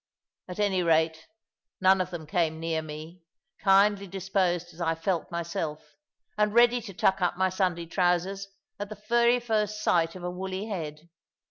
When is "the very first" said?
8.89-9.83